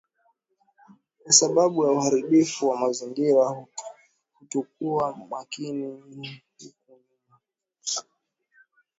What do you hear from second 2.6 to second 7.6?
wa mazingira hatukuwa makini huko nyuma